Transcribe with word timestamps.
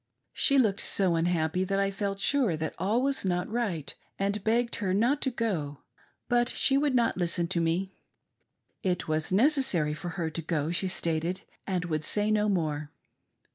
She 0.33 0.57
looked 0.57 0.79
so 0.81 1.13
unhappy 1.13 1.63
that 1.63 1.79
I 1.79 1.91
felt 1.91 2.17
sure 2.17 2.57
that 2.57 2.73
all 2.79 3.03
was 3.03 3.23
not 3.23 3.47
right, 3.47 3.93
and 4.17 4.43
begged 4.43 4.77
her 4.77 4.95
not 4.95 5.21
to 5.21 5.29
go, 5.29 5.81
but 6.27 6.49
she 6.49 6.75
would 6.75 6.95
not 6.95 7.17
listen 7.17 7.47
to 7.49 7.61
me. 7.61 7.93
It 8.81 9.07
was 9.07 9.31
necessary 9.31 9.93
for 9.93 10.09
her 10.17 10.31
to 10.31 10.41
go, 10.41 10.71
she 10.71 10.87
stated, 10.87 11.41
and 11.67 11.85
would 11.85 12.03
say 12.03 12.31
no 12.31 12.49
more. 12.49 12.89